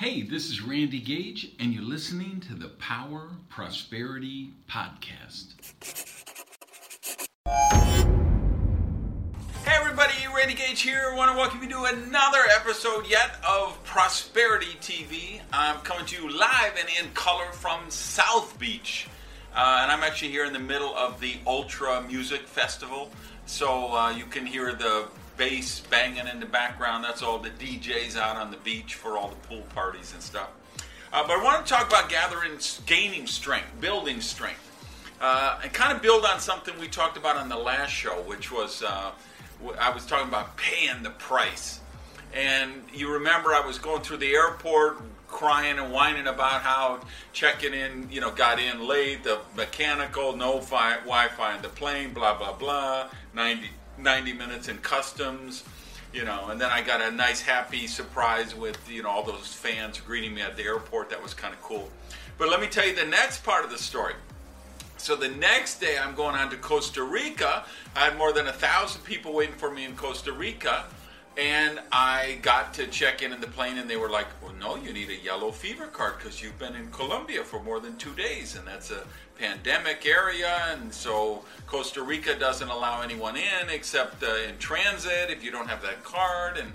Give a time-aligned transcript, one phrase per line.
[0.00, 5.52] Hey, this is Randy Gage, and you're listening to the Power Prosperity Podcast.
[9.62, 11.10] Hey, everybody, Randy Gage here.
[11.12, 15.42] I want to welcome you to another episode yet of Prosperity TV.
[15.52, 19.06] I'm coming to you live and in color from South Beach.
[19.54, 23.10] Uh, and I'm actually here in the middle of the Ultra Music Festival.
[23.44, 27.04] So uh, you can hear the bass banging in the background.
[27.04, 30.50] That's all the DJs out on the beach for all the pool parties and stuff.
[31.12, 34.66] Uh, but I want to talk about gathering, gaining strength, building strength,
[35.20, 38.52] uh, and kind of build on something we talked about on the last show, which
[38.52, 39.10] was uh,
[39.78, 41.80] I was talking about paying the price.
[42.32, 47.00] And you remember I was going through the airport crying and whining about how
[47.32, 52.12] checking in, you know, got in late, the mechanical, no fi- Wi-Fi in the plane,
[52.12, 53.68] blah blah blah, 90
[54.02, 55.64] 90 minutes in customs,
[56.12, 59.52] you know, and then I got a nice, happy surprise with, you know, all those
[59.52, 61.10] fans greeting me at the airport.
[61.10, 61.88] That was kind of cool.
[62.38, 64.14] But let me tell you the next part of the story.
[64.96, 67.64] So the next day, I'm going on to Costa Rica.
[67.96, 70.84] I had more than a thousand people waiting for me in Costa Rica.
[71.38, 74.76] And I got to check in in the plane, and they were like, Well, no,
[74.76, 78.12] you need a yellow fever card because you've been in Colombia for more than two
[78.14, 79.04] days, and that's a
[79.38, 80.66] pandemic area.
[80.70, 85.68] And so Costa Rica doesn't allow anyone in except uh, in transit if you don't
[85.68, 86.58] have that card.
[86.58, 86.72] And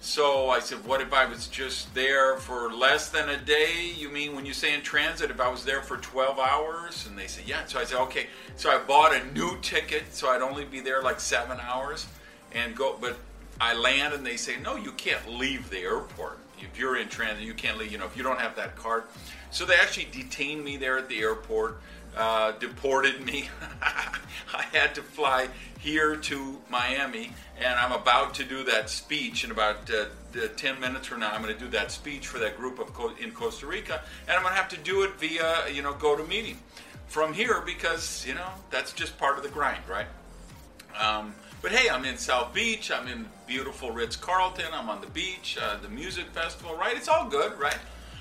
[0.00, 3.92] so I said, What if I was just there for less than a day?
[3.96, 7.06] You mean when you say in transit, if I was there for 12 hours?
[7.06, 7.64] And they said, Yeah.
[7.66, 8.28] So I said, Okay.
[8.56, 12.06] So I bought a new ticket so I'd only be there like seven hours
[12.52, 13.18] and go, but
[13.60, 16.38] I land and they say, no, you can't leave the airport.
[16.58, 19.04] If you're in transit, you can't leave, you know, if you don't have that card.
[19.50, 21.80] So they actually detained me there at the airport,
[22.16, 23.48] uh, deported me.
[23.82, 29.50] I had to fly here to Miami, and I'm about to do that speech in
[29.50, 30.06] about uh,
[30.56, 31.30] 10 minutes from now.
[31.30, 34.36] I'm going to do that speech for that group of Co- in Costa Rica, and
[34.36, 36.56] I'm going to have to do it via, you know, GoToMeeting
[37.06, 40.06] from here because, you know, that's just part of the grind, right?
[40.98, 42.90] Um, but hey, I'm in South Beach.
[42.90, 44.66] I'm in beautiful Ritz Carlton.
[44.72, 46.96] I'm on the beach, uh, the music festival, right?
[46.96, 47.78] It's all good, right?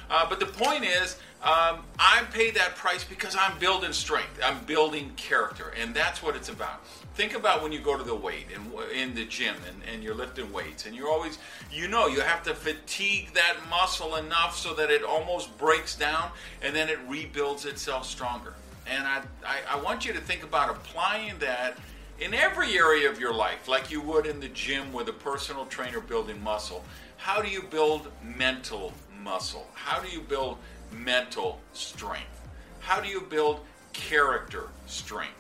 [0.09, 4.39] Uh, but the point is, um, I pay that price because I'm building strength.
[4.43, 6.85] I'm building character, and that's what it's about.
[7.15, 10.15] Think about when you go to the weight and in the gym and, and you're
[10.15, 11.39] lifting weights, and you're always,
[11.71, 16.29] you know, you have to fatigue that muscle enough so that it almost breaks down,
[16.61, 18.53] and then it rebuilds itself stronger.
[18.87, 21.77] And I, I, I want you to think about applying that
[22.19, 25.65] in every area of your life, like you would in the gym with a personal
[25.65, 26.83] trainer building muscle,
[27.17, 29.67] how do you build mental muscle?
[29.73, 30.57] How do you build
[30.91, 32.41] mental strength?
[32.79, 33.59] How do you build
[33.93, 35.33] character strength?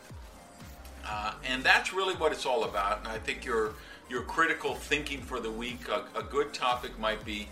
[1.07, 2.99] Uh, and that's really what it's all about.
[2.99, 3.73] And I think your
[4.09, 7.47] your critical thinking for the week, a, a good topic might be,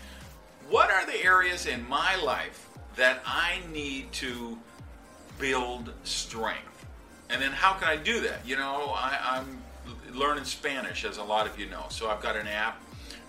[0.68, 4.56] what are the areas in my life that I need to
[5.40, 6.86] build strength?
[7.30, 8.46] And then how can I do that?
[8.46, 9.62] You know, I, am
[10.12, 11.86] learning Spanish, as a lot of you know.
[11.88, 12.80] So I've got an app,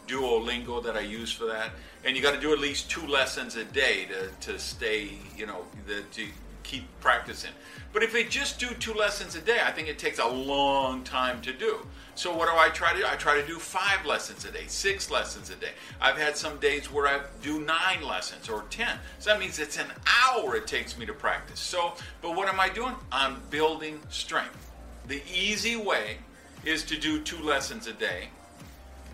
[0.08, 1.72] Duolingo, that I use for that.
[2.04, 5.46] And you got to do at least two lessons a day to, to stay, you
[5.46, 6.28] know, the, to
[6.66, 7.52] keep practicing.
[7.94, 11.04] But if they just do two lessons a day, I think it takes a long
[11.04, 11.86] time to do.
[12.16, 13.06] So what do I try to do?
[13.06, 15.72] I try to do five lessons a day, six lessons a day.
[16.02, 18.98] I've had some days where I do nine lessons or ten.
[19.20, 19.88] So that means it's an
[20.24, 21.60] hour it takes me to practice.
[21.60, 22.96] So, but what am I doing?
[23.12, 24.72] I'm building strength.
[25.08, 26.18] The easy way
[26.64, 28.30] is to do two lessons a day,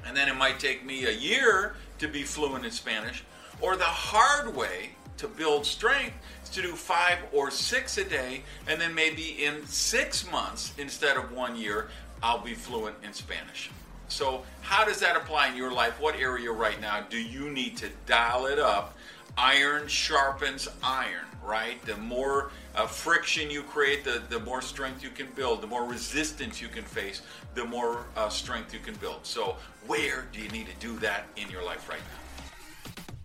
[0.06, 3.24] and then it might take me a year to be fluent in Spanish.
[3.60, 8.42] Or the hard way to build strength is to do five or six a day,
[8.68, 11.90] and then maybe in six months instead of one year,
[12.24, 13.70] I'll be fluent in Spanish.
[14.08, 16.02] So, how does that apply in your life?
[16.02, 18.98] What area right now do you need to dial it up?
[19.38, 21.84] Iron sharpens iron, right?
[21.86, 25.86] The more uh, friction you create, the, the more strength you can build, the more
[25.86, 27.22] resistance you can face,
[27.54, 29.20] the more uh, strength you can build.
[29.24, 29.56] So,
[29.88, 32.31] where do you need to do that in your life right now?